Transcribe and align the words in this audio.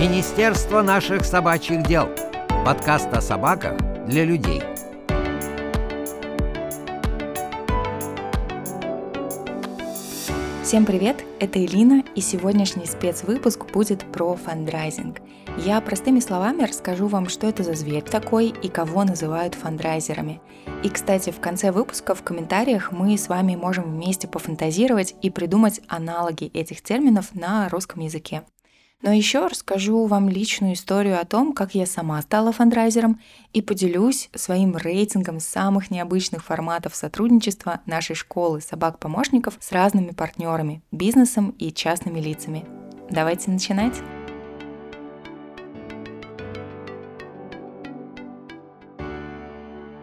Министерство 0.00 0.80
наших 0.80 1.26
собачьих 1.26 1.82
дел. 1.82 2.08
Подкаст 2.64 3.12
о 3.12 3.20
собаках 3.20 3.76
для 4.06 4.24
людей. 4.24 4.62
Всем 10.62 10.86
привет, 10.86 11.22
это 11.38 11.62
Элина, 11.62 12.02
и 12.14 12.22
сегодняшний 12.22 12.86
спецвыпуск 12.86 13.66
будет 13.72 14.10
про 14.10 14.36
фандрайзинг. 14.36 15.20
Я 15.58 15.78
простыми 15.82 16.20
словами 16.20 16.62
расскажу 16.62 17.06
вам, 17.06 17.28
что 17.28 17.46
это 17.46 17.62
за 17.62 17.74
зверь 17.74 18.02
такой 18.02 18.46
и 18.46 18.68
кого 18.68 19.04
называют 19.04 19.54
фандрайзерами. 19.54 20.40
И, 20.82 20.88
кстати, 20.88 21.28
в 21.28 21.40
конце 21.40 21.72
выпуска 21.72 22.14
в 22.14 22.22
комментариях 22.22 22.90
мы 22.90 23.18
с 23.18 23.28
вами 23.28 23.54
можем 23.54 23.84
вместе 23.84 24.26
пофантазировать 24.26 25.14
и 25.20 25.28
придумать 25.28 25.82
аналоги 25.88 26.46
этих 26.46 26.80
терминов 26.80 27.34
на 27.34 27.68
русском 27.68 28.00
языке. 28.00 28.44
Но 29.02 29.12
еще 29.12 29.46
расскажу 29.46 30.04
вам 30.04 30.28
личную 30.28 30.74
историю 30.74 31.18
о 31.18 31.24
том, 31.24 31.54
как 31.54 31.74
я 31.74 31.86
сама 31.86 32.20
стала 32.20 32.52
фандрайзером 32.52 33.18
и 33.54 33.62
поделюсь 33.62 34.28
своим 34.34 34.76
рейтингом 34.76 35.40
самых 35.40 35.90
необычных 35.90 36.44
форматов 36.44 36.94
сотрудничества 36.94 37.80
нашей 37.86 38.14
школы 38.14 38.60
собак-помощников 38.60 39.56
с 39.58 39.72
разными 39.72 40.10
партнерами, 40.10 40.82
бизнесом 40.92 41.50
и 41.58 41.72
частными 41.72 42.20
лицами. 42.20 42.66
Давайте 43.08 43.50
начинать! 43.50 43.94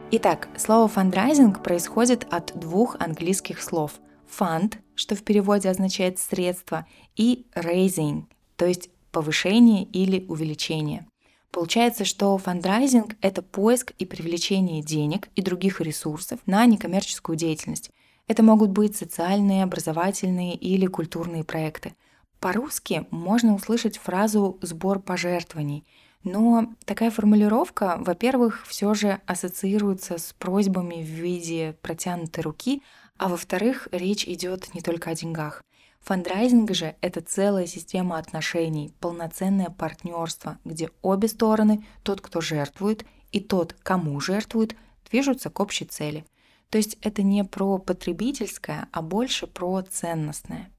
Итак, 0.10 0.48
слово 0.58 0.88
фандрайзинг 0.88 1.62
происходит 1.62 2.26
от 2.32 2.58
двух 2.58 2.96
английских 3.00 3.62
слов 3.62 4.00
fund, 4.28 4.78
что 4.96 5.16
в 5.16 5.22
переводе 5.22 5.70
означает 5.70 6.18
средство, 6.18 6.88
и 7.16 7.46
raising, 7.54 8.24
то 8.58 8.66
есть 8.66 8.90
повышение 9.18 9.84
или 9.84 10.24
увеличение. 10.28 11.08
Получается, 11.50 12.06
что 12.06 12.38
фандрайзинг– 12.38 13.16
это 13.22 13.42
поиск 13.42 13.94
и 13.98 14.06
привлечение 14.06 14.84
денег 14.84 15.30
и 15.36 15.42
других 15.42 15.82
ресурсов 15.82 16.40
на 16.46 16.68
некоммерческую 16.68 17.36
деятельность. 17.36 17.90
Это 18.28 18.44
могут 18.44 18.70
быть 18.70 18.96
социальные, 18.96 19.64
образовательные 19.64 20.54
или 20.54 20.86
культурные 20.86 21.44
проекты. 21.44 21.96
По-русски 22.40 23.08
можно 23.10 23.56
услышать 23.56 23.98
фразу 23.98 24.60
«сбор 24.62 25.00
пожертвований», 25.00 25.84
но 26.24 26.68
такая 26.86 27.10
формулировка, 27.10 27.98
во-первых, 28.00 28.68
все 28.68 28.94
же 28.94 29.20
ассоциируется 29.26 30.20
с 30.20 30.36
просьбами 30.38 31.02
в 31.02 31.08
виде 31.08 31.76
протянутой 31.82 32.44
руки, 32.44 32.84
а 33.18 33.30
во-вторых, 33.30 33.88
речь 33.92 34.28
идет 34.28 34.76
не 34.76 34.82
только 34.82 35.10
о 35.10 35.16
деньгах. 35.16 35.64
Фандрайзинг 36.08 36.74
же– 36.74 36.96
это 37.02 37.20
целая 37.20 37.68
система 37.68 38.18
отношений, 38.18 38.94
полноценное 39.02 39.70
партнерство, 39.70 40.58
где 40.64 40.90
обе 41.02 41.28
стороны, 41.28 41.86
тот, 42.04 42.22
кто 42.22 42.40
жертвует, 42.40 43.06
и 43.34 43.42
тот, 43.42 43.74
кому 43.84 44.18
жертвует, 44.22 44.78
движутся 45.12 45.50
к 45.50 45.60
общей 45.60 45.84
цели. 45.84 46.24
То 46.70 46.78
есть 46.78 46.98
это 47.02 47.24
не 47.24 47.44
про 47.44 47.78
потребительское, 47.78 48.88
а 48.94 49.02
больше 49.02 49.48
про 49.48 49.82
ценностное. 49.82 50.72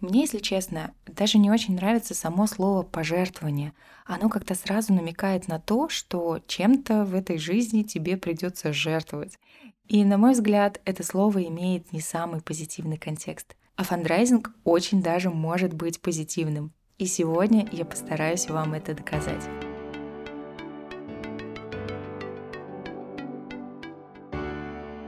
Мне, 0.00 0.22
если 0.22 0.38
честно, 0.38 0.92
даже 1.06 1.38
не 1.38 1.48
очень 1.48 1.76
нравится 1.76 2.12
само 2.12 2.48
слово 2.48 2.82
«пожертвование». 2.82 3.74
Оно 4.04 4.28
как-то 4.28 4.56
сразу 4.56 4.92
намекает 4.92 5.46
на 5.46 5.60
то, 5.60 5.88
что 5.88 6.40
чем-то 6.48 7.04
в 7.04 7.14
этой 7.14 7.38
жизни 7.38 7.84
тебе 7.84 8.16
придется 8.16 8.72
жертвовать. 8.72 9.38
И, 9.86 10.04
на 10.04 10.18
мой 10.18 10.32
взгляд, 10.32 10.80
это 10.84 11.04
слово 11.04 11.44
имеет 11.44 11.92
не 11.92 12.00
самый 12.00 12.40
позитивный 12.40 12.96
контекст. 12.96 13.54
А 13.76 13.84
фандрайзинг 13.84 14.52
очень 14.64 15.02
даже 15.02 15.30
может 15.30 15.72
быть 15.72 16.00
позитивным. 16.00 16.72
И 16.98 17.06
сегодня 17.06 17.68
я 17.72 17.84
постараюсь 17.84 18.48
вам 18.48 18.74
это 18.74 18.94
доказать. 18.94 19.48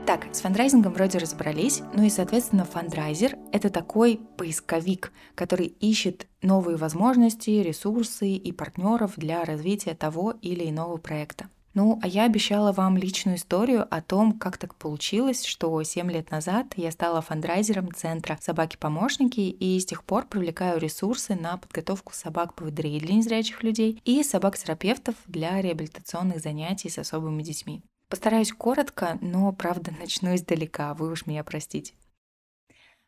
Так, 0.05 0.27
с 0.31 0.41
фандрайзингом 0.41 0.93
вроде 0.93 1.17
разобрались, 1.17 1.81
ну 1.93 2.03
и, 2.03 2.09
соответственно, 2.09 2.63
фандрайзер— 2.63 3.37
это 3.51 3.71
такой 3.71 4.19
поисковик, 4.37 5.11
который 5.33 5.65
ищет 5.65 6.27
новые 6.43 6.77
возможности, 6.77 7.49
ресурсы 7.49 8.29
и 8.29 8.51
партнеров 8.51 9.13
для 9.17 9.43
развития 9.43 9.95
того 9.95 10.35
или 10.41 10.69
иного 10.69 10.97
проекта. 10.97 11.49
Ну, 11.75 11.99
а 12.01 12.07
я 12.07 12.23
обещала 12.23 12.71
вам 12.71 12.95
личную 12.95 13.35
историю 13.35 13.85
о 13.93 14.01
том, 14.01 14.39
как 14.39 14.57
так 14.57 14.75
получилось, 14.75 15.43
что 15.43 15.83
7 15.83 16.09
лет 16.09 16.31
назад 16.31 16.67
я 16.77 16.89
стала 16.89 17.21
фандрайзером 17.21 17.93
центра 17.93 18.37
«Собаки-помощники» 18.41 19.41
и 19.41 19.77
с 19.77 19.85
тех 19.85 20.05
пор 20.05 20.25
привлекаю 20.25 20.79
ресурсы 20.79 21.35
на 21.35 21.57
подготовку 21.57 22.13
собак-поводырей 22.13 23.01
для 23.01 23.15
незрячих 23.15 23.61
людей 23.61 24.01
и 24.05 24.23
собак-терапевтов 24.23 25.15
для 25.27 25.61
реабилитационных 25.61 26.39
занятий 26.39 26.89
с 26.89 26.97
особыми 26.97 27.43
детьми. 27.43 27.83
Постараюсь 28.09 28.53
коротко, 28.53 29.17
но, 29.19 29.51
правда, 29.51 29.93
начну 29.99 30.33
издалека, 30.33 30.93
вы 30.93 31.11
уж 31.11 31.25
меня 31.25 31.43
простите. 31.43 31.93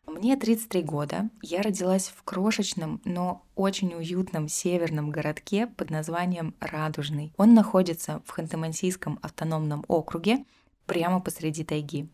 Мне 0.07 0.37
33 0.37 0.83
года. 0.83 1.29
Я 1.41 1.61
родилась 1.61 2.07
в 2.07 2.23
крошечном, 2.23 3.01
но 3.03 3.43
очень 3.55 3.93
уютном 3.93 4.47
северном 4.47 5.11
городке 5.11 5.67
под 5.67 5.89
названием 5.89 6.55
Радужный. 6.61 7.33
Он 7.37 7.53
находится 7.53 8.21
в 8.25 8.35
Ханты-Мансийском 8.37 9.19
автономном 9.21 9.83
округе, 9.89 10.45
прямо 10.85 11.19
посреди 11.19 11.65
тайги. 11.65 12.07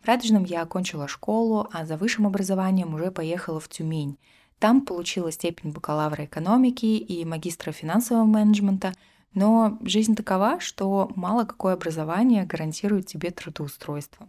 В 0.00 0.06
Радужном 0.06 0.44
я 0.44 0.62
окончила 0.62 1.08
школу, 1.08 1.68
а 1.72 1.84
за 1.84 1.96
высшим 1.96 2.26
образованием 2.28 2.94
уже 2.94 3.10
поехала 3.10 3.58
в 3.58 3.68
Тюмень. 3.68 4.18
Там 4.60 4.80
получила 4.80 5.32
степень 5.32 5.72
бакалавра 5.72 6.24
экономики 6.24 6.86
и 6.86 7.24
магистра 7.24 7.72
финансового 7.72 8.24
менеджмента, 8.24 8.94
но 9.34 9.78
жизнь 9.82 10.14
такова, 10.14 10.60
что 10.60 11.10
мало 11.16 11.44
какое 11.44 11.74
образование 11.74 12.44
гарантирует 12.44 13.06
тебе 13.08 13.30
трудоустройство. 13.30 14.28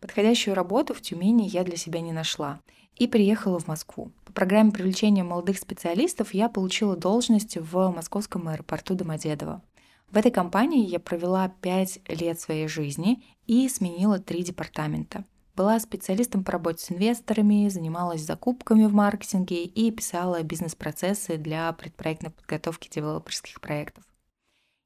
Подходящую 0.00 0.54
работу 0.54 0.94
в 0.94 1.00
Тюмени 1.00 1.48
я 1.48 1.64
для 1.64 1.76
себя 1.76 2.00
не 2.00 2.12
нашла 2.12 2.60
и 2.96 3.06
приехала 3.06 3.58
в 3.58 3.66
Москву. 3.66 4.12
По 4.24 4.32
программе 4.32 4.70
привлечения 4.70 5.24
молодых 5.24 5.58
специалистов 5.58 6.34
я 6.34 6.48
получила 6.48 6.96
должность 6.96 7.56
в 7.56 7.90
московском 7.90 8.48
аэропорту 8.48 8.94
Домодедово. 8.94 9.62
В 10.10 10.16
этой 10.16 10.30
компании 10.30 10.86
я 10.86 11.00
провела 11.00 11.48
5 11.48 12.08
лет 12.08 12.40
своей 12.40 12.68
жизни 12.68 13.22
и 13.46 13.68
сменила 13.68 14.18
три 14.18 14.42
департамента. 14.42 15.24
Была 15.56 15.80
специалистом 15.80 16.44
по 16.44 16.52
работе 16.52 16.84
с 16.84 16.92
инвесторами, 16.92 17.68
занималась 17.68 18.20
закупками 18.20 18.84
в 18.84 18.92
маркетинге 18.92 19.64
и 19.64 19.90
писала 19.90 20.42
бизнес-процессы 20.42 21.38
для 21.38 21.72
предпроектной 21.72 22.30
подготовки 22.30 22.90
девелоперских 22.90 23.60
проектов. 23.60 24.04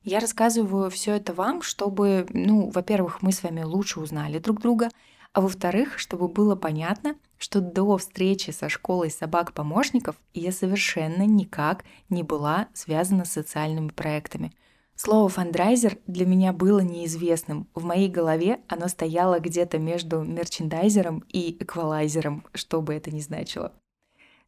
Я 0.03 0.19
рассказываю 0.21 0.91
все 0.91 1.17
это 1.17 1.35
вам, 1.35 1.61
чтобы, 1.61 2.27
ну, 2.31 2.71
во-первых, 2.71 3.21
мы 3.21 3.33
с 3.33 3.43
вами 3.43 3.63
лучше 3.63 4.01
узнали 4.01 4.39
друг 4.39 4.61
друга, 4.61 4.89
а 5.33 5.43
во-вторых, 5.43 5.99
чтобы 5.99 6.27
было 6.27 6.57
понятно, 6.57 7.17
что 7.37 7.61
до 7.61 7.99
встречи 7.99 8.51
со 8.51 8.69
школой 8.69 9.11
собак-помощников 9.11 10.17
я 10.33 10.53
совершенно 10.53 11.27
никак 11.27 11.85
не 12.09 12.23
была 12.23 12.69
связана 12.73 13.25
с 13.25 13.33
социальными 13.33 13.89
проектами. 13.89 14.53
Слово 14.97 15.29
«фандрайзер» 15.29 15.99
для 16.07 16.27
меня 16.27 16.53
было 16.53 16.81
неизвестным. 16.81 17.69
В 17.75 17.85
моей 17.85 18.09
голове 18.09 18.61
оно 18.69 18.89
стояло 18.89 19.39
где-то 19.39 19.79
между 19.79 20.23
мерчендайзером 20.23 21.25
и 21.29 21.57
эквалайзером, 21.59 22.45
что 22.53 22.83
бы 22.83 22.95
это 22.95 23.11
ни 23.11 23.21
значило. 23.21 23.73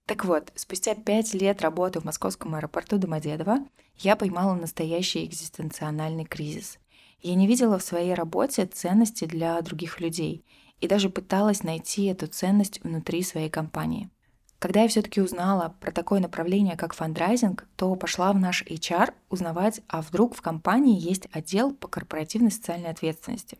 Так 0.07 0.25
вот, 0.25 0.53
спустя 0.57 0.95
пять 0.95 1.33
лет 1.33 1.63
работы 1.63 2.01
в 2.01 2.05
московском 2.05 2.55
аэропорту 2.55 2.99
Домодедово 2.99 3.59
я 3.99 4.17
поймала 4.17 4.55
настоящий 4.55 5.25
экзистенциональный 5.25 6.25
кризис. 6.25 6.79
Я 7.21 7.37
не 7.37 7.47
видела 7.47 7.79
в 7.79 7.85
своей 7.85 8.15
работе 8.15 8.67
ценности 8.67 9.27
для 9.27 9.61
других 9.62 10.01
людей 10.01 10.45
и 10.81 10.89
даже 10.89 11.09
пыталась 11.09 11.62
найти 11.62 12.07
эту 12.07 12.27
ценность 12.27 12.83
внутри 12.83 13.23
своей 13.23 13.49
компании. 13.49 14.11
Когда 14.59 14.82
я 14.82 14.88
все-таки 14.88 15.21
узнала 15.21 15.75
про 15.81 15.93
такое 15.93 16.21
направление, 16.21 16.76
как 16.76 16.94
фандрайзинг, 16.94 17.67
то 17.76 17.94
пошла 17.94 18.32
в 18.32 18.38
наш 18.38 18.62
HR 18.62 19.12
узнавать, 19.29 19.82
а 19.88 20.03
вдруг 20.03 20.37
в 20.37 20.43
компании 20.43 21.00
есть 21.00 21.26
отдел 21.32 21.73
по 21.73 21.88
корпоративной 21.88 22.50
социальной 22.50 22.91
ответственности. 22.91 23.59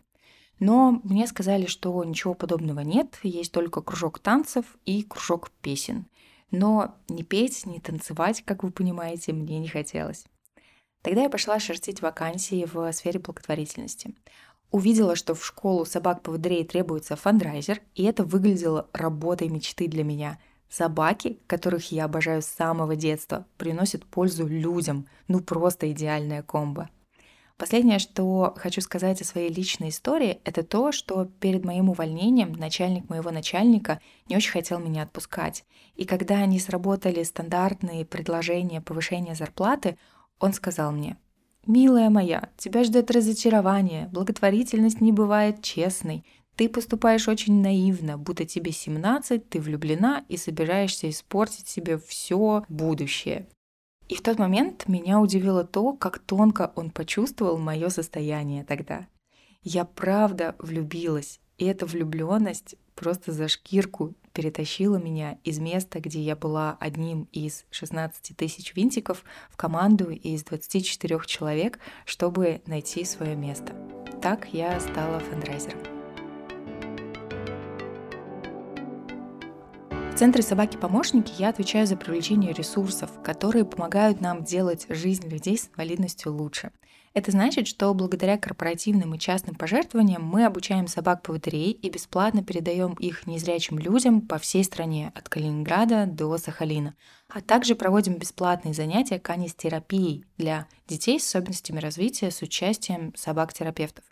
Но 0.59 1.01
мне 1.03 1.27
сказали, 1.27 1.65
что 1.65 2.01
ничего 2.03 2.33
подобного 2.33 2.81
нет, 2.81 3.19
есть 3.23 3.51
только 3.51 3.81
кружок 3.81 4.19
танцев 4.19 4.65
и 4.85 5.03
кружок 5.03 5.51
песен. 5.61 6.05
Но 6.53 6.93
не 7.09 7.23
петь, 7.23 7.65
не 7.65 7.79
танцевать, 7.79 8.43
как 8.45 8.61
вы 8.61 8.69
понимаете, 8.69 9.33
мне 9.33 9.57
не 9.57 9.67
хотелось. 9.67 10.25
Тогда 11.01 11.23
я 11.23 11.29
пошла 11.31 11.59
шерстить 11.59 12.03
вакансии 12.03 12.69
в 12.71 12.91
сфере 12.93 13.19
благотворительности. 13.19 14.13
Увидела, 14.69 15.15
что 15.15 15.33
в 15.33 15.43
школу 15.43 15.83
собак-поводырей 15.83 16.63
требуется 16.63 17.15
фандрайзер, 17.15 17.81
и 17.95 18.03
это 18.03 18.23
выглядело 18.23 18.87
работой 18.93 19.49
мечты 19.49 19.87
для 19.87 20.03
меня. 20.03 20.37
Собаки, 20.69 21.39
которых 21.47 21.91
я 21.91 22.05
обожаю 22.05 22.43
с 22.43 22.45
самого 22.45 22.95
детства, 22.95 23.47
приносят 23.57 24.05
пользу 24.05 24.45
людям. 24.45 25.07
Ну 25.27 25.39
просто 25.39 25.91
идеальная 25.91 26.43
комбо. 26.43 26.87
Последнее, 27.63 27.97
что 27.97 28.53
хочу 28.57 28.81
сказать 28.81 29.21
о 29.21 29.23
своей 29.23 29.49
личной 29.49 29.87
истории, 29.87 30.41
это 30.43 30.63
то, 30.63 30.91
что 30.91 31.23
перед 31.39 31.63
моим 31.63 31.89
увольнением 31.89 32.51
начальник 32.51 33.07
моего 33.07 33.31
начальника 33.31 34.01
не 34.27 34.35
очень 34.35 34.51
хотел 34.51 34.79
меня 34.79 35.03
отпускать. 35.03 35.63
И 35.95 36.03
когда 36.03 36.39
они 36.39 36.59
сработали 36.59 37.23
стандартные 37.23 38.03
предложения 38.03 38.81
повышения 38.81 39.33
зарплаты, 39.33 39.97
он 40.41 40.51
сказал 40.51 40.91
мне, 40.91 41.15
«Милая 41.65 42.09
моя, 42.09 42.49
тебя 42.57 42.83
ждет 42.83 43.09
разочарование, 43.09 44.09
благотворительность 44.11 44.99
не 44.99 45.13
бывает 45.13 45.63
честной, 45.63 46.25
ты 46.57 46.67
поступаешь 46.67 47.29
очень 47.29 47.61
наивно, 47.61 48.17
будто 48.17 48.43
тебе 48.43 48.73
17, 48.73 49.47
ты 49.47 49.61
влюблена 49.61 50.25
и 50.27 50.35
собираешься 50.35 51.09
испортить 51.09 51.69
себе 51.69 51.97
все 51.97 52.65
будущее. 52.67 53.47
И 54.09 54.15
в 54.15 54.21
тот 54.21 54.37
момент 54.37 54.87
меня 54.87 55.19
удивило 55.19 55.63
то, 55.63 55.93
как 55.93 56.19
тонко 56.19 56.71
он 56.75 56.91
почувствовал 56.91 57.57
мое 57.57 57.89
состояние 57.89 58.63
тогда. 58.63 59.07
Я 59.63 59.85
правда 59.85 60.55
влюбилась, 60.59 61.39
и 61.57 61.65
эта 61.65 61.85
влюбленность 61.85 62.75
просто 62.95 63.31
за 63.31 63.47
шкирку 63.47 64.13
перетащила 64.33 64.97
меня 64.97 65.37
из 65.43 65.59
места, 65.59 65.99
где 65.99 66.19
я 66.19 66.35
была 66.35 66.75
одним 66.79 67.29
из 67.31 67.65
16 67.69 68.35
тысяч 68.35 68.75
винтиков, 68.75 69.23
в 69.49 69.55
команду 69.55 70.09
из 70.09 70.43
24 70.43 71.19
человек, 71.25 71.79
чтобы 72.05 72.61
найти 72.65 73.05
свое 73.05 73.35
место. 73.35 73.73
Так 74.21 74.47
я 74.51 74.79
стала 74.79 75.19
фандрайзером. 75.19 76.02
Центре 80.23 80.41
«Собаки-помощники» 80.41 81.33
я 81.37 81.49
отвечаю 81.49 81.85
за 81.85 81.97
привлечение 81.97 82.53
ресурсов, 82.53 83.11
которые 83.25 83.65
помогают 83.65 84.21
нам 84.21 84.45
делать 84.45 84.85
жизнь 84.87 85.27
людей 85.27 85.57
с 85.57 85.67
инвалидностью 85.67 86.33
лучше. 86.33 86.71
Это 87.13 87.31
значит, 87.31 87.67
что 87.67 87.93
благодаря 87.93 88.37
корпоративным 88.37 89.13
и 89.13 89.19
частным 89.19 89.55
пожертвованиям 89.55 90.23
мы 90.23 90.45
обучаем 90.45 90.87
собак-поводырей 90.87 91.71
и 91.71 91.89
бесплатно 91.89 92.41
передаем 92.41 92.93
их 92.93 93.27
незрячим 93.27 93.77
людям 93.77 94.21
по 94.21 94.37
всей 94.37 94.63
стране, 94.63 95.11
от 95.13 95.27
Калининграда 95.27 96.05
до 96.05 96.37
Сахалина. 96.37 96.95
А 97.27 97.41
также 97.41 97.75
проводим 97.75 98.15
бесплатные 98.15 98.73
занятия 98.73 99.19
канистерапией 99.19 100.23
для 100.37 100.67
детей 100.87 101.19
с 101.19 101.27
особенностями 101.27 101.81
развития 101.81 102.31
с 102.31 102.41
участием 102.41 103.13
собак-терапевтов. 103.17 104.05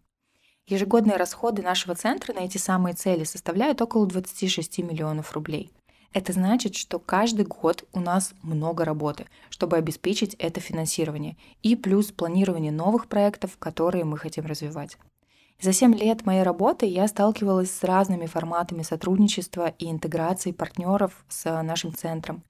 Ежегодные 0.67 1.15
расходы 1.15 1.61
нашего 1.61 1.95
центра 1.95 2.33
на 2.33 2.39
эти 2.39 2.57
самые 2.57 2.95
цели 2.95 3.23
составляют 3.23 3.81
около 3.81 4.05
26 4.07 4.79
миллионов 4.79 5.31
рублей. 5.31 5.71
Это 6.13 6.33
значит, 6.33 6.75
что 6.75 6.99
каждый 6.99 7.45
год 7.45 7.85
у 7.93 7.99
нас 7.99 8.33
много 8.41 8.83
работы, 8.83 9.27
чтобы 9.49 9.77
обеспечить 9.77 10.35
это 10.39 10.59
финансирование, 10.59 11.37
и 11.63 11.75
плюс 11.75 12.11
планирование 12.11 12.71
новых 12.71 13.07
проектов, 13.07 13.57
которые 13.57 14.03
мы 14.03 14.17
хотим 14.17 14.45
развивать. 14.45 14.97
За 15.61 15.73
7 15.73 15.95
лет 15.95 16.25
моей 16.25 16.43
работы 16.43 16.85
я 16.85 17.07
сталкивалась 17.07 17.71
с 17.71 17.83
разными 17.83 18.25
форматами 18.25 18.81
сотрудничества 18.81 19.73
и 19.77 19.89
интеграции 19.89 20.51
партнеров 20.51 21.23
с 21.29 21.61
нашим 21.61 21.93
центром. 21.93 22.43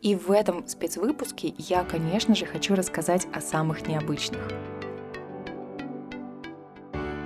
И 0.00 0.14
в 0.14 0.30
этом 0.30 0.66
спецвыпуске 0.68 1.54
я, 1.58 1.82
конечно 1.82 2.34
же, 2.34 2.46
хочу 2.46 2.74
рассказать 2.74 3.26
о 3.32 3.40
самых 3.40 3.86
необычных. 3.88 4.52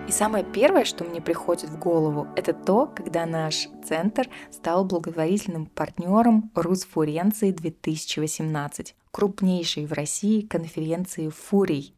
И 0.08 0.10
самое 0.10 0.43
первое, 0.43 0.87
что 0.87 1.05
мне 1.05 1.20
приходит 1.20 1.69
в 1.69 1.78
голову, 1.78 2.28
это 2.34 2.55
то, 2.55 2.87
когда 2.87 3.26
наш 3.26 3.69
центр 3.87 4.26
стал 4.50 4.87
благотворительным 4.87 5.66
партнером 5.66 6.50
Русфуренции 6.55 7.50
2018, 7.50 8.96
крупнейшей 9.10 9.84
в 9.84 9.93
России 9.93 10.40
конференции 10.40 11.28
«Фурий». 11.28 11.94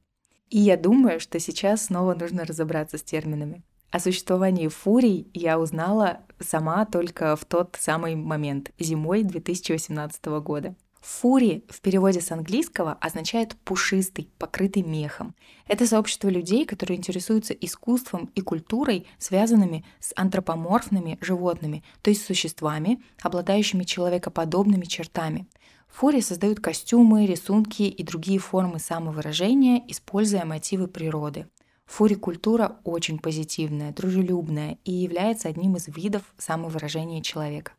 И 0.49 0.59
я 0.59 0.77
думаю, 0.77 1.21
что 1.21 1.39
сейчас 1.39 1.85
снова 1.85 2.15
нужно 2.15 2.45
разобраться 2.45 2.99
с 2.99 3.03
терминами. 3.05 3.62
О 3.93 4.01
существовании 4.01 4.67
фурий 4.67 5.31
я 5.33 5.61
узнала 5.61 6.19
сама 6.41 6.87
только 6.87 7.37
в 7.37 7.45
тот 7.45 7.77
самый 7.79 8.17
момент, 8.17 8.73
зимой 8.81 9.23
2018 9.23 10.25
года. 10.43 10.75
Фури 11.00 11.64
в 11.69 11.81
переводе 11.81 12.20
с 12.20 12.31
английского 12.31 12.93
означает 12.93 13.56
«пушистый», 13.64 14.29
«покрытый 14.38 14.82
мехом». 14.82 15.35
Это 15.67 15.87
сообщество 15.87 16.29
людей, 16.29 16.67
которые 16.67 16.99
интересуются 16.99 17.55
искусством 17.55 18.31
и 18.35 18.43
культурой, 18.43 19.06
связанными 19.19 19.85
с 19.99 20.12
антропоморфными 20.14 21.19
животными, 21.23 21.82
то 22.02 22.11
есть 22.11 22.25
существами, 22.25 23.02
обладающими 23.23 23.85
человекоподобными 23.85 24.85
чертами. 24.85 25.47
Фури 25.88 26.20
создают 26.20 26.61
костюмы, 26.61 27.26
рисунки 27.26 27.82
и 27.82 28.02
другие 28.02 28.38
формы 28.38 28.79
самовыражения, 28.79 29.82
используя 29.88 30.44
мотивы 30.44 30.87
природы. 30.87 31.47
Фури-культура 31.87 32.76
очень 32.85 33.19
позитивная, 33.19 33.93
дружелюбная 33.93 34.79
и 34.85 34.93
является 34.93 35.49
одним 35.49 35.76
из 35.76 35.88
видов 35.88 36.23
самовыражения 36.38 37.20
человека. 37.20 37.73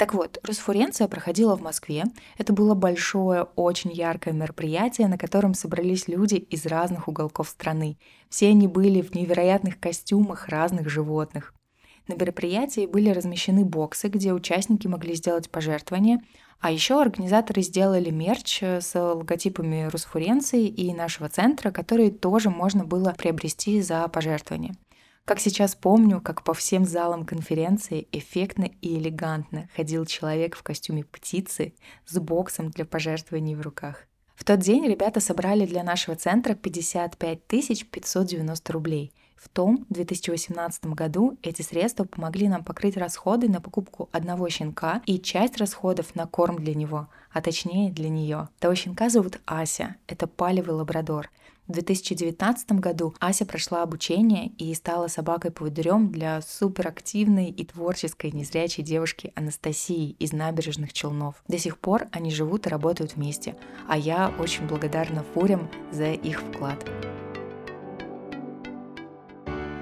Так 0.00 0.14
вот, 0.14 0.38
Русфуренция 0.44 1.08
проходила 1.08 1.54
в 1.58 1.60
Москве. 1.60 2.04
Это 2.38 2.54
было 2.54 2.74
большое, 2.74 3.42
очень 3.54 3.92
яркое 3.92 4.32
мероприятие, 4.32 5.08
на 5.08 5.18
котором 5.18 5.52
собрались 5.52 6.08
люди 6.08 6.36
из 6.36 6.64
разных 6.64 7.06
уголков 7.06 7.50
страны. 7.50 7.98
Все 8.30 8.48
они 8.48 8.66
были 8.66 9.02
в 9.02 9.14
невероятных 9.14 9.78
костюмах 9.78 10.48
разных 10.48 10.88
животных. 10.88 11.52
На 12.08 12.14
мероприятии 12.14 12.86
были 12.86 13.10
размещены 13.10 13.66
боксы, 13.66 14.08
где 14.08 14.32
участники 14.32 14.86
могли 14.86 15.14
сделать 15.16 15.50
пожертвования, 15.50 16.22
а 16.60 16.70
еще 16.70 16.98
организаторы 16.98 17.60
сделали 17.60 18.08
мерч 18.08 18.62
с 18.62 18.94
логотипами 18.94 19.86
Русфуренции 19.90 20.66
и 20.66 20.94
нашего 20.94 21.28
центра, 21.28 21.72
которые 21.72 22.10
тоже 22.10 22.48
можно 22.48 22.84
было 22.86 23.14
приобрести 23.18 23.82
за 23.82 24.08
пожертвование. 24.08 24.76
Как 25.24 25.38
сейчас 25.38 25.74
помню, 25.74 26.20
как 26.20 26.42
по 26.42 26.54
всем 26.54 26.84
залам 26.84 27.24
конференции 27.24 28.08
эффектно 28.10 28.70
и 28.80 28.98
элегантно 28.98 29.68
ходил 29.76 30.04
человек 30.04 30.56
в 30.56 30.62
костюме 30.62 31.04
птицы 31.04 31.74
с 32.06 32.18
боксом 32.18 32.70
для 32.70 32.84
пожертвований 32.84 33.54
в 33.54 33.60
руках. 33.60 34.06
В 34.34 34.44
тот 34.44 34.60
день 34.60 34.86
ребята 34.86 35.20
собрали 35.20 35.66
для 35.66 35.84
нашего 35.84 36.16
центра 36.16 36.54
55 36.54 37.40
590 37.44 38.72
рублей. 38.72 39.12
В 39.36 39.48
том 39.48 39.86
2018 39.88 40.86
году 40.86 41.38
эти 41.42 41.62
средства 41.62 42.04
помогли 42.04 42.48
нам 42.48 42.64
покрыть 42.64 42.96
расходы 42.96 43.48
на 43.48 43.60
покупку 43.60 44.10
одного 44.12 44.48
щенка 44.48 45.00
и 45.06 45.18
часть 45.18 45.56
расходов 45.56 46.14
на 46.14 46.26
корм 46.26 46.56
для 46.56 46.74
него, 46.74 47.08
а 47.32 47.40
точнее 47.40 47.90
для 47.90 48.08
нее. 48.08 48.48
Того 48.58 48.74
щенка 48.74 49.08
зовут 49.08 49.40
Ася, 49.46 49.96
это 50.06 50.26
палевый 50.26 50.74
лабрадор. 50.74 51.30
В 51.70 51.72
2019 51.72 52.72
году 52.80 53.14
Ася 53.20 53.46
прошла 53.46 53.84
обучение 53.84 54.48
и 54.58 54.74
стала 54.74 55.06
собакой-поводырем 55.06 56.10
для 56.10 56.42
суперактивной 56.42 57.46
и 57.46 57.64
творческой 57.64 58.32
незрячей 58.32 58.82
девушки 58.82 59.32
Анастасии 59.36 60.16
из 60.18 60.32
набережных 60.32 60.92
Челнов. 60.92 61.36
До 61.46 61.58
сих 61.58 61.78
пор 61.78 62.08
они 62.10 62.32
живут 62.32 62.66
и 62.66 62.70
работают 62.70 63.14
вместе, 63.14 63.54
а 63.86 63.96
я 63.96 64.34
очень 64.40 64.66
благодарна 64.66 65.22
Фурям 65.32 65.70
за 65.92 66.10
их 66.10 66.42
вклад. 66.42 66.84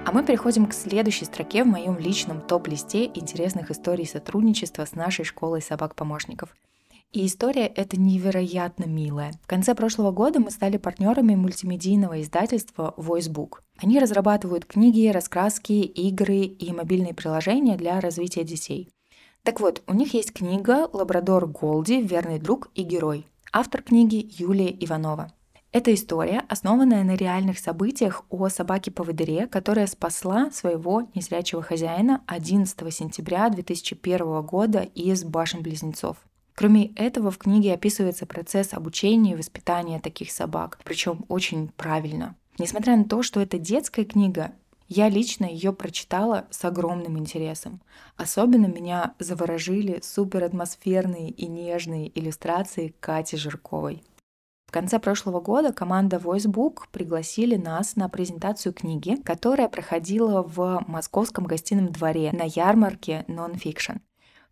А 0.05 0.11
мы 0.13 0.23
переходим 0.23 0.67
к 0.67 0.75
следующей 0.75 1.25
строке 1.25 1.63
в 1.63 1.67
моем 1.67 1.97
личном 1.97 2.39
топ-листе 2.41 3.05
интересных 3.05 3.71
историй 3.71 4.05
сотрудничества 4.05 4.85
с 4.85 4.93
нашей 4.93 5.25
школой 5.25 5.63
собак-помощников– 5.63 6.55
и 7.11 7.25
история 7.25 7.65
эта 7.65 7.99
невероятно 7.99 8.85
милая. 8.85 9.33
В 9.43 9.47
конце 9.47 9.73
прошлого 9.73 10.11
года 10.11 10.39
мы 10.39 10.51
стали 10.51 10.77
партнерами 10.77 11.35
мультимедийного 11.35 12.21
издательства 12.21 12.93
VoiceBook. 12.97 13.59
Они 13.77 13.99
разрабатывают 13.99 14.65
книги, 14.65 15.07
раскраски, 15.07 15.73
игры 15.73 16.41
и 16.41 16.71
мобильные 16.71 17.13
приложения 17.13 17.77
для 17.77 17.99
развития 17.99 18.43
детей. 18.43 18.89
Так 19.43 19.59
вот, 19.59 19.81
у 19.87 19.93
них 19.93 20.13
есть 20.13 20.33
книга 20.33 20.89
«Лабрадор 20.91 21.47
Голди. 21.47 22.01
Верный 22.01 22.39
друг 22.39 22.69
и 22.75 22.83
герой». 22.83 23.25
Автор 23.51 23.81
книги 23.81 24.29
Юлия 24.37 24.69
Иванова. 24.69 25.31
Это 25.71 25.93
история, 25.93 26.43
основанная 26.49 27.03
на 27.03 27.15
реальных 27.15 27.59
событиях 27.59 28.23
о 28.29 28.49
собаке-поводыре, 28.49 29.47
которая 29.47 29.87
спасла 29.87 30.49
своего 30.51 31.07
незрячего 31.13 31.61
хозяина 31.61 32.23
11 32.27 32.93
сентября 32.93 33.49
2001 33.49 34.41
года 34.41 34.79
из 34.81 35.23
башен-близнецов. 35.23 36.17
Кроме 36.59 36.87
этого, 36.95 37.31
в 37.31 37.37
книге 37.37 37.73
описывается 37.73 38.25
процесс 38.25 38.73
обучения 38.73 39.31
и 39.31 39.35
воспитания 39.37 40.01
таких 40.01 40.29
собак, 40.29 40.77
причем 40.83 41.23
очень 41.29 41.69
правильно. 41.69 42.35
Несмотря 42.57 42.97
на 42.97 43.05
то, 43.05 43.23
что 43.23 43.39
это 43.39 43.57
детская 43.57 44.03
книга, 44.03 44.51
я 44.89 45.07
лично 45.07 45.45
ее 45.45 45.71
прочитала 45.71 46.47
с 46.49 46.65
огромным 46.65 47.17
интересом. 47.17 47.79
Особенно 48.17 48.65
меня 48.65 49.13
заворожили 49.19 50.01
суператмосферные 50.03 51.29
и 51.29 51.47
нежные 51.47 52.11
иллюстрации 52.19 52.93
Кати 52.99 53.37
Жирковой. 53.37 54.03
В 54.67 54.73
конце 54.73 54.99
прошлого 54.99 55.39
года 55.39 55.71
команда 55.71 56.17
VoiceBook 56.17 56.89
пригласили 56.91 57.55
нас 57.55 57.95
на 57.95 58.09
презентацию 58.09 58.73
книги, 58.73 59.15
которая 59.23 59.69
проходила 59.69 60.43
в 60.43 60.83
Московском 60.89 61.45
гостином 61.45 61.93
дворе 61.93 62.33
на 62.33 62.43
ярмарке 62.43 63.23
Nonfiction. 63.29 64.01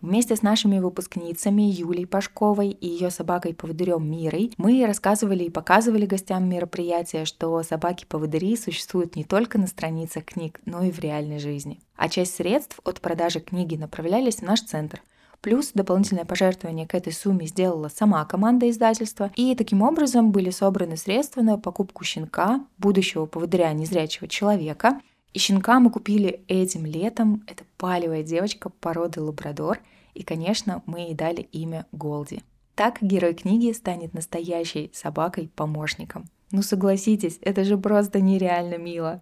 Вместе 0.02 0.36
с 0.36 0.44
нашими 0.44 0.80
выпускницами 0.80 1.64
Юлей 1.64 2.06
Пашковой 2.06 2.70
и 2.70 2.88
ее 2.88 3.10
собакой-поводырем 3.10 4.10
Мирой 4.10 4.54
мы 4.58 4.86
рассказывали 4.86 5.46
и 5.46 5.50
показывали 5.50 6.06
гостям 6.06 6.48
мероприятия, 6.48 7.26
что 7.26 7.64
собаки-поводыри 7.64 8.56
существуют 8.58 9.16
не 9.16 9.24
только 9.24 9.58
на 9.58 9.66
страницах 9.66 10.26
книг, 10.26 10.62
но 10.66 10.84
и 10.84 10.92
в 10.92 11.00
реальной 11.00 11.40
жизни. 11.40 11.80
А 11.96 12.10
часть 12.10 12.36
средств 12.36 12.80
от 12.84 13.02
продажи 13.02 13.40
книги 13.40 13.76
направлялись 13.76 14.38
в 14.38 14.44
наш 14.44 14.62
центр– 14.62 15.02
Плюс 15.42 15.72
дополнительное 15.74 16.26
пожертвование 16.26 16.88
к 16.88 16.96
этой 16.96 17.14
сумме 17.14 17.46
сделала 17.46 17.90
сама 17.90 18.26
команда 18.26 18.70
издательства, 18.70 19.32
и 19.36 19.56
таким 19.56 19.82
образом 19.82 20.32
были 20.32 20.50
собраны 20.50 20.98
средства 20.98 21.42
на 21.42 21.58
покупку 21.58 22.04
щенка, 22.04 22.66
будущего 22.78 23.26
поводыря 23.26 23.72
незрячего 23.74 24.28
человека, 24.28 25.00
и 25.34 25.40
щенка 25.40 25.80
мы 25.80 25.92
купили 25.92 26.44
этим 26.48 26.86
летом. 26.86 27.44
Это 27.48 27.64
палевая 27.78 28.24
девочка 28.24 28.70
породы 28.70 29.22
лабрадор. 29.22 29.80
И, 30.14 30.24
конечно, 30.24 30.82
мы 30.86 31.00
ей 31.00 31.14
дали 31.14 31.42
имя 31.42 31.86
Голди. 31.92 32.42
Так 32.76 32.98
герой 33.02 33.34
книги 33.34 33.72
станет 33.72 34.14
настоящей 34.14 34.92
собакой-помощником. 34.94 36.26
Ну 36.52 36.62
согласитесь, 36.62 37.40
это 37.42 37.64
же 37.64 37.78
просто 37.78 38.22
нереально 38.22 38.78
мило. 38.78 39.22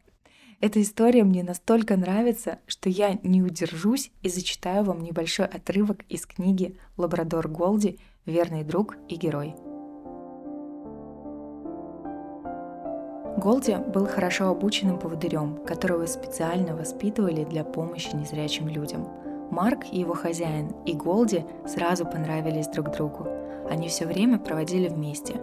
Эта 0.61 0.81
история 0.81 1.23
мне 1.23 1.43
настолько 1.43 1.97
нравится, 1.97 2.59
что 2.65 2.89
я 2.89 3.19
не 3.23 3.41
удержусь 3.41 4.11
и 4.21 4.29
зачитаю 4.29 4.85
вам 4.85 5.01
небольшой 5.01 5.47
отрывок 5.47 6.03
из 6.07 6.25
книги 6.25 6.77
«Лабрадор 6.97 7.47
Голди. 7.47 7.99
Верный 8.25 8.63
друг 8.63 8.95
и 9.09 9.15
герой». 9.15 9.55
Голди 13.37 13.75
был 13.75 14.07
хорошо 14.07 14.47
обученным 14.47 14.97
поводырем, 14.97 15.57
которого 15.65 16.05
специально 16.05 16.73
воспитывали 16.73 17.43
для 17.43 17.65
помощи 17.65 18.15
незрячим 18.15 18.69
людям. 18.69 19.07
Марк 19.51 19.85
и 19.91 19.99
его 19.99 20.13
хозяин 20.13 20.69
и 20.85 20.93
Голди 20.93 21.45
сразу 21.67 22.05
понравились 22.05 22.67
друг 22.67 22.91
другу. 22.91 23.27
Они 23.69 23.89
все 23.89 24.05
время 24.05 24.39
проводили 24.39 24.87
вместе. 24.87 25.35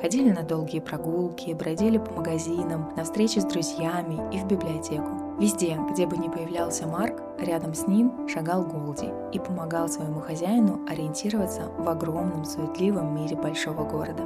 Ходили 0.00 0.30
на 0.30 0.42
долгие 0.42 0.80
прогулки, 0.80 1.52
бродили 1.54 1.98
по 1.98 2.12
магазинам, 2.12 2.92
на 2.96 3.04
встречи 3.04 3.38
с 3.38 3.44
друзьями 3.44 4.20
и 4.34 4.38
в 4.38 4.46
библиотеку. 4.46 5.08
Везде, 5.38 5.78
где 5.90 6.06
бы 6.06 6.18
ни 6.18 6.28
появлялся 6.28 6.86
Марк, 6.86 7.22
рядом 7.38 7.72
с 7.72 7.86
ним 7.86 8.28
шагал 8.28 8.64
Голди 8.64 9.08
и 9.32 9.38
помогал 9.38 9.88
своему 9.88 10.20
хозяину 10.20 10.80
ориентироваться 10.88 11.70
в 11.78 11.88
огромном 11.88 12.44
суетливом 12.44 13.14
мире 13.14 13.36
большого 13.36 13.84
города. 13.84 14.24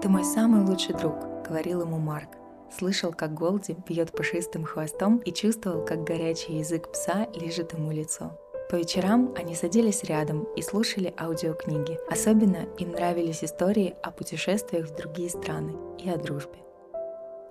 «Ты 0.00 0.08
мой 0.08 0.24
самый 0.24 0.64
лучший 0.64 0.94
друг»,— 0.94 1.14
говорил 1.48 1.82
ему 1.82 1.98
Марк. 1.98 2.30
Слышал, 2.76 3.12
как 3.12 3.34
Голди 3.34 3.76
бьет 3.86 4.12
пушистым 4.12 4.64
хвостом 4.64 5.18
и 5.18 5.32
чувствовал, 5.32 5.84
как 5.84 6.02
горячий 6.04 6.58
язык 6.58 6.90
пса 6.90 7.28
лежит 7.34 7.72
ему 7.72 7.92
лицо. 7.92 8.32
По 8.70 8.76
вечерам 8.76 9.32
они 9.36 9.54
садились 9.54 10.02
рядом 10.04 10.44
и 10.56 10.62
слушали 10.62 11.14
аудиокниги. 11.18 11.98
Особенно 12.10 12.66
им 12.78 12.92
нравились 12.92 13.44
истории 13.44 13.94
о 14.02 14.10
путешествиях 14.10 14.88
в 14.88 14.96
другие 14.96 15.30
страны 15.30 15.74
и 15.98 16.08
о 16.10 16.16
дружбе. 16.16 16.64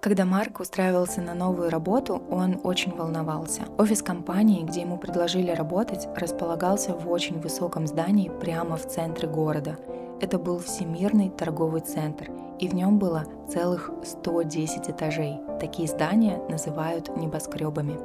Когда 0.01 0.25
Марк 0.25 0.59
устраивался 0.59 1.21
на 1.21 1.33
новую 1.33 1.69
работу, 1.69 2.21
он 2.29 2.59
очень 2.65 2.93
волновался. 2.93 3.61
Офис 3.77 4.01
компании, 4.01 4.63
где 4.63 4.81
ему 4.81 4.97
предложили 4.97 5.51
работать, 5.51 6.09
располагался 6.17 6.93
в 6.93 7.09
очень 7.09 7.39
высоком 7.39 7.87
здании 7.87 8.29
прямо 8.41 8.75
в 8.75 8.85
центре 8.85 9.29
города. 9.29 9.77
Это 10.23 10.39
был 10.39 10.59
Всемирный 10.59 11.29
торговый 11.29 11.81
центр, 11.81 12.31
и 12.57 12.69
в 12.69 12.73
нем 12.73 12.97
было 12.97 13.25
целых 13.49 13.91
110 14.05 14.89
этажей. 14.89 15.41
Такие 15.59 15.85
здания 15.85 16.41
называют 16.47 17.13
небоскребами. 17.17 17.99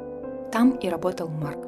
Там 0.51 0.73
и 0.73 0.89
работал 0.89 1.29
Марк. 1.29 1.65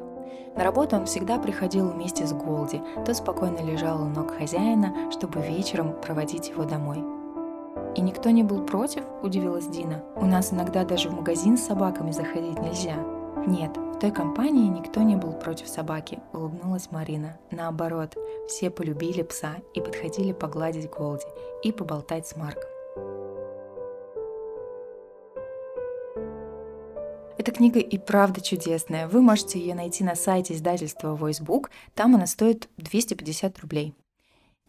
На 0.57 0.65
работу 0.65 0.97
он 0.97 1.05
всегда 1.05 1.39
приходил 1.39 1.87
вместе 1.87 2.27
с 2.27 2.33
Голди. 2.33 2.81
Тот 3.05 3.15
спокойно 3.15 3.59
лежал 3.59 4.01
у 4.01 4.07
ног 4.07 4.35
хозяина, 4.37 4.93
чтобы 5.09 5.39
вечером 5.39 5.93
проводить 6.01 6.49
его 6.49 6.65
домой. 6.65 7.01
«И 7.95 8.01
никто 8.01 8.29
не 8.29 8.43
был 8.43 8.65
против?»– 8.65 9.03
удивилась 9.23 9.67
Дина. 9.67 10.03
«У 10.17 10.25
нас 10.25 10.51
иногда 10.51 10.83
даже 10.83 11.07
в 11.07 11.13
магазин 11.13 11.57
с 11.57 11.63
собаками 11.63 12.11
заходить 12.11 12.59
нельзя». 12.59 12.97
«Нет, 13.47 13.75
в 13.75 13.99
той 13.99 14.11
компании 14.11 14.67
никто 14.67 15.01
не 15.01 15.15
был 15.15 15.33
против 15.33 15.67
собаки»,– 15.67 16.19
улыбнулась 16.33 16.91
Марина. 16.91 17.39
Наоборот, 17.49 18.15
все 18.47 18.69
полюбили 18.69 19.23
пса 19.23 19.55
и 19.73 19.81
подходили 19.81 20.31
погладить 20.31 20.89
Голди 20.89 21.25
и 21.63 21.71
поболтать 21.71 22.27
с 22.27 22.35
Марком. 22.35 22.69
Эта 27.41 27.51
книга 27.51 27.79
и 27.79 27.97
правда 27.97 28.39
чудесная. 28.39 29.07
Вы 29.07 29.21
можете 29.23 29.59
ее 29.59 29.73
найти 29.73 30.03
на 30.03 30.13
сайте 30.13 30.53
издательства 30.53 31.15
Voicebook. 31.15 31.69
Там 31.95 32.13
она 32.13 32.27
стоит 32.27 32.69
250 32.77 33.57
рублей. 33.59 33.95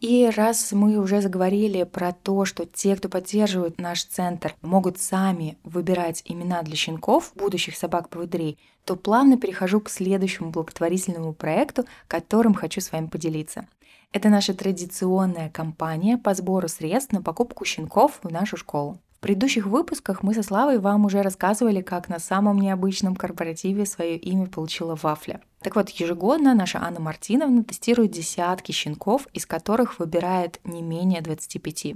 И 0.02 0.28
раз 0.34 0.72
мы 0.72 0.98
уже 0.98 1.20
заговорили 1.20 1.84
про 1.84 2.10
то, 2.10 2.44
что 2.44 2.66
те, 2.66 2.96
кто 2.96 3.08
поддерживают 3.08 3.78
наш 3.78 4.02
центр, 4.02 4.52
могут 4.60 4.98
сами 4.98 5.56
выбирать 5.62 6.24
имена 6.24 6.62
для 6.62 6.74
щенков, 6.74 7.30
будущих 7.36 7.76
собак-поводырей, 7.76 8.58
то 8.84 8.96
плавно 8.96 9.38
перехожу 9.38 9.80
к 9.80 9.88
следующему 9.88 10.50
благотворительному 10.50 11.34
проекту, 11.34 11.84
которым 12.08 12.52
хочу 12.52 12.80
с 12.80 12.90
вами 12.90 13.06
поделиться. 13.06 13.68
Это 14.12 14.28
наша 14.28 14.54
традиционная 14.54 15.50
кампания 15.50 16.18
по 16.18 16.34
сбору 16.34 16.66
средств 16.66 17.12
на 17.12 17.22
покупку 17.22 17.64
щенков 17.64 18.18
в 18.24 18.28
нашу 18.28 18.56
школу. 18.56 18.98
Предыдущих 19.22 19.66
выпусках 19.66 20.24
мы 20.24 20.34
со 20.34 20.42
Славой 20.42 20.80
вам 20.80 21.04
уже 21.04 21.22
рассказывали, 21.22 21.80
как 21.80 22.08
на 22.08 22.18
самом 22.18 22.58
необычном 22.58 23.14
корпоративе 23.14 23.86
свое 23.86 24.16
имя 24.16 24.48
получила 24.48 24.98
вафля. 25.00 25.40
Так 25.60 25.76
вот, 25.76 25.90
ежегодно 25.90 26.54
наша 26.54 26.80
Анна 26.82 26.98
Мартиновна 26.98 27.62
тестирует 27.62 28.10
десятки 28.10 28.72
щенков, 28.72 29.28
из 29.32 29.46
которых 29.46 30.00
выбирает 30.00 30.58
не 30.64 30.82
менее 30.82 31.20
25. 31.20 31.94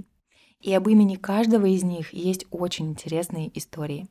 И 0.61 0.73
об 0.73 0.87
имени 0.87 1.15
каждого 1.15 1.65
из 1.65 1.83
них 1.83 2.13
есть 2.13 2.45
очень 2.49 2.91
интересные 2.91 3.51
истории. 3.59 4.07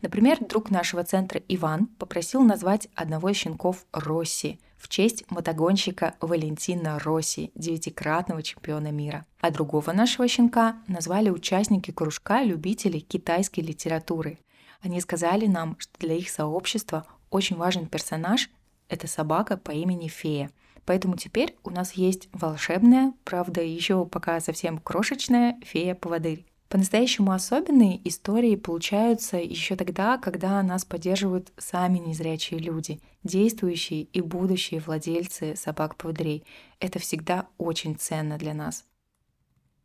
Например, 0.00 0.38
друг 0.40 0.70
нашего 0.70 1.02
центра 1.02 1.42
Иван 1.48 1.86
попросил 1.98 2.42
назвать 2.42 2.88
одного 2.94 3.30
из 3.30 3.36
щенков 3.36 3.84
Росси 3.92 4.60
в 4.76 4.88
честь 4.88 5.28
мотогонщика 5.28 6.14
Валентина 6.20 7.00
Росси, 7.00 7.50
девятикратного 7.56 8.44
чемпиона 8.44 8.92
мира. 8.92 9.26
А 9.40 9.50
другого 9.50 9.92
нашего 9.92 10.28
щенка 10.28 10.76
назвали 10.86 11.30
участники 11.30 11.90
кружка 11.90 12.44
любителей 12.44 13.00
китайской 13.00 13.60
литературы. 13.60 14.38
Они 14.82 15.00
сказали 15.00 15.46
нам, 15.46 15.74
что 15.80 15.98
для 15.98 16.14
их 16.14 16.30
сообщества 16.30 17.04
очень 17.30 17.56
важен 17.56 17.86
персонаж– 17.86 18.50
это 18.88 19.08
собака 19.08 19.56
по 19.56 19.72
имени 19.72 20.06
Фея. 20.06 20.50
Поэтому 20.86 21.16
теперь 21.16 21.56
у 21.64 21.70
нас 21.70 21.92
есть 21.92 22.28
волшебная, 22.32 23.12
правда, 23.24 23.62
еще 23.62 24.06
пока 24.06 24.38
совсем 24.40 24.78
крошечная 24.78 25.58
фея-поводырь. 25.62 26.46
По-настоящему 26.68 27.32
особенные 27.32 28.06
истории 28.06 28.54
получаются 28.54 29.38
еще 29.38 29.74
тогда, 29.74 30.18
когда 30.18 30.62
нас 30.62 30.84
поддерживают 30.84 31.50
сами 31.56 31.98
незрячие 31.98 32.60
люди, 32.60 33.00
действующие 33.24 34.02
и 34.02 34.20
будущие 34.20 34.80
владельцы 34.80 35.56
собак-поводрей. 35.56 36.44
Это 36.78 36.98
всегда 36.98 37.46
очень 37.56 37.96
ценно 37.96 38.36
для 38.36 38.52
нас. 38.52 38.84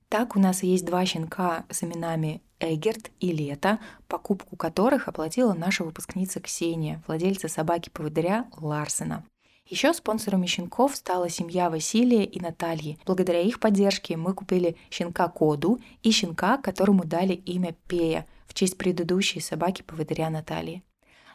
Так 0.10 0.36
у 0.36 0.40
нас 0.40 0.62
есть 0.62 0.86
два 0.86 1.06
щенка 1.06 1.66
с 1.70 1.84
именами 1.84 2.42
Эгерт 2.60 3.12
и 3.20 3.32
Лето, 3.32 3.80
покупку 4.08 4.58
которых 4.58 5.08
оплатила 5.08 5.54
наша 5.54 5.86
выпускница 5.86 6.42
Ксения, 6.42 7.02
владельца 7.08 7.48
собаки-поводыря 7.48 8.48
Ларсена. 8.58 9.26
Еще 9.68 9.94
спонсорами 9.94 10.46
щенков 10.46 10.96
стала 10.96 11.30
семья 11.30 11.70
Василия 11.70 12.26
и 12.26 12.40
Натальи. 12.40 13.00
Благодаря 13.06 13.42
их 13.42 13.60
поддержке 13.60 14.18
мы 14.18 14.34
купили 14.34 14.76
щенка 14.92 15.28
Коду 15.30 15.80
и 16.02 16.12
щенка, 16.12 16.58
которому 16.58 17.06
дали 17.06 17.34
имя 17.34 17.76
Пея 17.88 18.28
в 18.46 18.54
честь 18.54 18.78
предыдущей 18.78 19.40
собаки-поводыря 19.40 20.30
Натальи. 20.30 20.84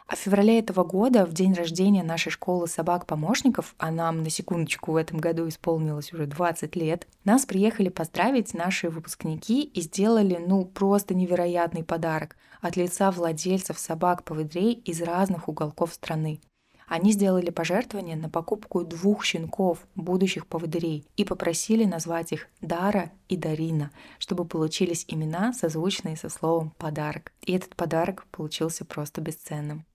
А 0.09 0.15
в 0.15 0.19
феврале 0.19 0.57
этого 0.57 0.83
года, 0.83 1.23
в 1.25 1.33
день 1.33 1.53
рождения 1.53 2.01
нашей 2.01 2.31
школы 2.31 2.67
собак-помощников, 2.67 3.75
а 3.77 3.91
нам 3.91 4.23
на 4.23 4.31
секундочку 4.31 4.91
в 4.91 4.95
этом 4.95 5.19
году 5.19 5.47
исполнилось 5.47 6.13
уже 6.13 6.25
20 6.25 6.75
лет, 6.75 7.07
нас 7.25 7.45
приехали 7.45 7.89
поздравить 7.89 8.55
наши 8.55 8.89
выпускники 8.89 9.61
и 9.61 9.81
сделали, 9.81 10.39
ну, 10.43 10.65
просто 10.65 11.13
невероятный 11.13 11.83
подарок 11.83 12.37
от 12.59 12.75
лица 12.75 13.11
владельцев 13.11 13.77
собак-поводрей 13.77 14.73
из 14.73 15.01
разных 15.01 15.47
уголков 15.47 15.93
страны. 15.93 16.41
Они 16.89 17.11
сделали 17.11 17.51
пожертвование 17.51 18.15
на 18.15 18.29
покупку 18.29 18.83
двух 18.83 19.23
щенков, 19.23 19.85
будущих 19.93 20.47
поводырей, 20.47 21.05
и 21.17 21.23
попросили 21.23 21.85
назвать 21.85 22.31
их 22.31 22.47
Дара 22.61 23.11
и 23.27 23.37
Дарина, 23.37 23.91
чтобы 24.17 24.43
получились 24.43 25.05
имена, 25.07 25.53
созвучные 25.53 26.17
со 26.17 26.29
словом 26.29 26.71
«подарок». 26.79 27.31
И 27.41 27.53
этот 27.53 27.75
подарок 27.75 28.25
получился 28.31 28.85
просто 28.85 29.21
бесценным. 29.21 29.85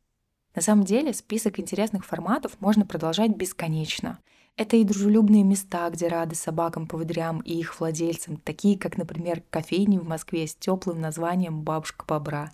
На 0.54 0.62
самом 0.62 0.84
деле 0.84 1.12
список 1.12 1.58
интересных 1.58 2.06
форматов 2.06 2.60
можно 2.60 2.86
продолжать 2.86 3.36
бесконечно. 3.36 4.20
Это 4.56 4.76
и 4.76 4.84
дружелюбные 4.84 5.42
места, 5.42 5.90
где 5.90 6.06
рады 6.06 6.36
собакам-поводырям 6.36 7.40
и 7.40 7.54
их 7.54 7.80
владельцам, 7.80 8.36
такие 8.36 8.78
как, 8.78 8.98
например, 8.98 9.42
кофейни 9.50 9.98
в 9.98 10.06
Москве 10.06 10.46
с 10.46 10.54
теплым 10.54 11.00
названием 11.00 11.62
«Бабушка 11.62 12.04
Бобра», 12.06 12.52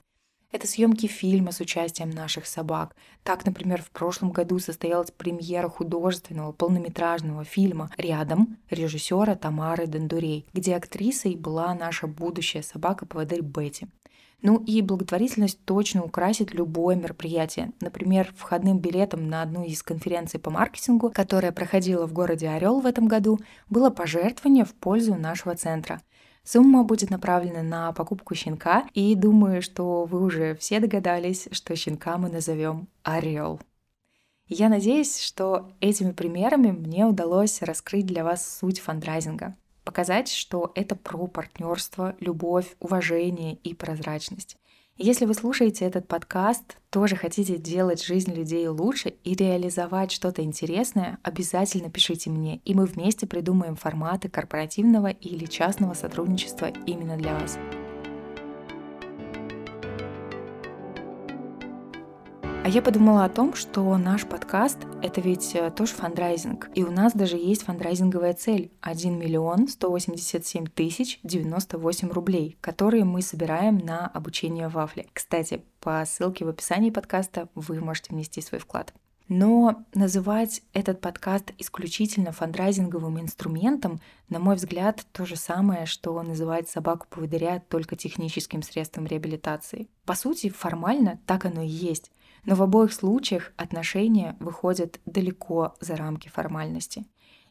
Это 0.53 0.67
съемки 0.67 1.07
фильма 1.07 1.53
с 1.53 1.61
участием 1.61 2.11
наших 2.11 2.45
собак. 2.47 2.97
Так, 3.23 3.47
например, 3.47 3.83
в 3.83 3.91
прошлом 3.91 4.33
году 4.33 4.59
состоялась 4.59 5.13
премьера 5.13 5.69
художественного 5.69 6.51
полнометражного 6.51 7.45
фильма 7.45 7.91
«Рядом» 7.97 8.57
режиссера 8.69 9.37
Тамары 9.37 9.87
Дондурей, 9.87 10.47
где 10.53 10.75
актрисой 10.75 11.37
была 11.37 11.73
наша 11.75 12.09
будущая 12.09 12.63
собака-поводырь 12.63 13.43
Бетти. 13.43 13.87
Ну 14.43 14.57
и 14.67 14.81
благотворительность 14.81 15.65
точно 15.65 16.03
украсит 16.03 16.53
любое 16.53 16.97
мероприятие. 16.97 17.73
Например, 17.81 18.33
входным 18.35 18.79
билетом 18.79 19.29
на 19.29 19.43
одну 19.43 19.65
из 19.65 19.83
конференций 19.83 20.41
по 20.41 20.51
маркетингу, 20.51 21.11
которая 21.11 21.53
проходила 21.53 22.07
в 22.07 22.13
городе 22.13 22.49
Орел 22.49 22.81
в 22.81 22.87
этом 22.87 23.07
году, 23.07 23.39
было 23.69 23.91
пожертвование 23.91 24.65
в 24.65 24.75
пользу 24.75 25.15
нашего 25.15 25.55
центра. 25.55 26.01
Сумма 26.43 26.85
будет 26.85 27.11
направлена 27.11 27.63
на 27.63 27.93
покупку 27.93 28.35
щенка, 28.35 28.87
и 28.95 29.15
думаю, 29.15 29.63
что 29.63 30.05
вы 30.05 30.23
уже 30.23 30.55
все 30.57 30.81
догадались, 30.81 31.49
что 31.53 31.77
щенка 31.77 32.19
мы 32.19 32.29
назовем 32.29 32.89
Орел. 33.03 33.61
Я 34.47 34.69
надеюсь, 34.69 35.21
что 35.21 35.71
этими 35.81 36.11
примерами 36.11 36.73
мне 36.73 37.07
удалось 37.07 37.63
раскрыть 37.63 38.07
для 38.07 38.25
вас 38.25 38.59
суть 38.59 38.81
фандрайзинга, 38.81 39.55
показать, 39.85 40.29
что 40.29 40.73
это 40.75 40.97
про 40.97 41.29
партнерство, 41.29 42.17
любовь, 42.19 42.75
уважение 42.81 43.55
и 43.55 43.75
прозрачность. 43.75 44.57
Если 45.03 45.25
вы 45.25 45.33
слушаете 45.33 45.87
этот 45.87 46.07
подкаст, 46.07 46.77
тоже 46.91 47.17
хотите 47.17 47.57
делать 47.57 48.05
жизнь 48.05 48.35
людей 48.35 48.69
лучше 48.69 49.15
и 49.25 49.35
реализовать 49.35 50.13
что-то 50.13 50.43
интересное, 50.43 51.17
обязательно 51.23 51.91
пишите 51.91 52.29
мне, 52.29 52.61
и 52.67 52.75
мы 52.75 52.85
вместе 52.85 53.27
придумаем 53.27 53.77
форматы 53.77 54.29
корпоративного 54.29 55.07
или 55.07 55.47
частного 55.47 55.95
сотрудничества 55.95 56.67
именно 56.85 57.17
для 57.17 57.33
вас. 57.33 57.57
Я 62.71 62.83
подумала 62.83 63.25
о 63.25 63.29
том, 63.29 63.55
что 63.55 63.97
наш 63.99 64.25
подкаст— 64.25 64.79
это 65.03 65.21
ведь 65.21 65.57
э, 65.57 65.73
тоже 65.73 65.93
фандрайзинг. 65.93 66.71
И 66.77 66.85
у 66.85 66.93
нас 66.93 67.13
даже 67.13 67.37
есть 67.37 67.65
фандрайзинговая 67.65 68.33
цель— 68.33 68.71
1 68.81 69.19
миллион 69.19 69.67
187 69.67 70.67
тысяч 70.67 71.19
98 71.25 72.11
рублей, 72.11 72.57
которые 72.61 73.03
мы 73.03 73.23
собираем 73.23 73.79
на 73.79 74.07
обучение 74.07 74.69
вафли. 74.69 75.09
Кстати, 75.13 75.65
по 75.81 76.05
ссылке 76.07 76.45
в 76.45 76.49
описании 76.49 76.91
подкаста 76.91 77.49
вы 77.57 77.81
можете 77.81 78.11
внести 78.15 78.41
свой 78.41 78.61
вклад. 78.61 78.95
Но 79.27 79.85
называть 79.93 80.63
этот 80.73 81.01
подкаст 81.01 81.53
исключительно 81.59 82.31
фандрайзинговым 82.31 83.21
инструментом, 83.21 84.01
на 84.29 84.39
мой 84.39 84.55
взгляд, 84.55 85.05
то 85.13 85.27
же 85.27 85.35
самое, 85.35 85.87
что 85.87 86.21
называть 86.23 86.69
собаку 86.69 87.09
поводыря 87.11 87.63
только 87.69 87.97
техническим 87.97 88.63
средством 88.63 89.07
реабилитации. 89.07 89.89
По 90.05 90.15
сути, 90.15 90.51
формально 90.51 91.19
так 91.27 91.45
оно 91.47 91.63
и 91.63 91.69
есть. 91.69 92.13
Но 92.45 92.55
в 92.55 92.63
обоих 92.63 92.93
случаях 92.93 93.53
отношения 93.57 94.37
выходят 94.41 95.01
далеко 95.07 95.75
за 95.81 95.97
рамки 95.97 96.29
формальности. 96.29 97.05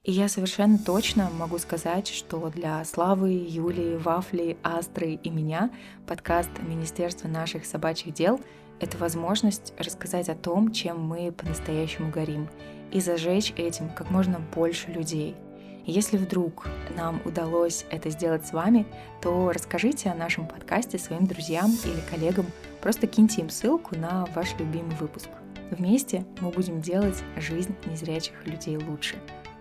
И 0.04 0.12
я 0.12 0.30
совершенно 0.30 0.78
точно 0.78 1.30
могу 1.38 1.58
сказать, 1.58 2.08
что 2.08 2.50
для 2.50 2.84
Славы, 2.86 3.32
Юлии, 3.32 3.98
Вафли, 3.98 4.58
Астры 4.64 5.14
и 5.14 5.30
меня 5.30 5.70
подкаст 6.08 6.52
Министерства 6.62 7.28
наших 7.28 7.66
собачьих 7.66 8.14
дел— 8.14 8.40
это 8.80 8.98
возможность 8.98 9.74
рассказать 9.78 10.30
о 10.30 10.36
том, 10.36 10.72
чем 10.72 11.02
мы 11.02 11.32
по-настоящему 11.32 12.12
горим, 12.12 12.48
и 12.92 13.02
зажечь 13.02 13.54
этим 13.58 13.90
как 13.90 14.10
можно 14.10 14.40
больше 14.56 14.90
людей— 14.90 15.36
если 15.90 16.18
вдруг 16.18 16.68
нам 16.96 17.22
удалось 17.26 17.86
это 17.90 18.10
сделать 18.10 18.46
с 18.46 18.54
вами, 18.54 18.86
то 19.22 19.52
расскажите 19.52 20.10
о 20.10 20.16
нашем 20.16 20.48
подкасте 20.48 20.98
своим 20.98 21.26
друзьям 21.26 21.72
или 21.84 22.02
коллегам, 22.10 22.46
просто 22.82 23.08
киньте 23.08 23.42
им 23.42 23.50
ссылку 23.50 23.96
на 23.98 24.26
ваш 24.36 24.58
любимый 24.60 24.96
выпуск. 24.98 25.30
Вместе 25.72 26.26
мы 26.42 26.50
будем 26.50 26.82
делать 26.82 27.24
жизнь 27.38 27.76
незрячих 27.86 28.46
людей 28.46 28.78
лучше, 28.78 29.18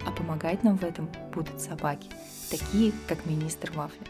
а 0.06 0.10
помогать 0.10 0.64
нам 0.64 0.78
в 0.78 0.84
этом 0.84 1.08
будут 1.34 1.60
собаки, 1.60 2.08
такие 2.50 2.92
как 3.06 3.26
министр 3.26 3.72
Вафли. 3.72 4.06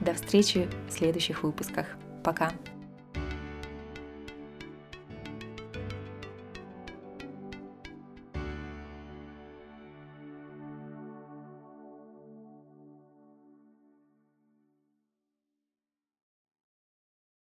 До 0.00 0.14
встречи 0.14 0.68
в 0.88 0.92
следующих 0.92 1.42
выпусках. 1.42 1.86
Пока! 2.22 2.52